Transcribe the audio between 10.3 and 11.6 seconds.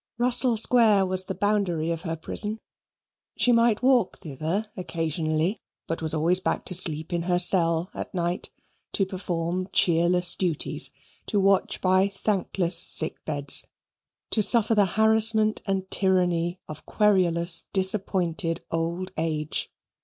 duties; to